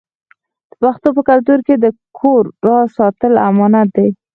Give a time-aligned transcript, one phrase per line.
[0.71, 1.85] د پښتنو په کلتور کې د
[2.19, 4.09] کور راز ساتل امانت دی.